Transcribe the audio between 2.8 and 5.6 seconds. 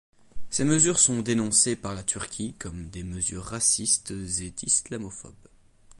des mesures racistes et islamophobes.